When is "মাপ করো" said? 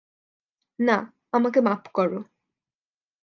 1.61-2.19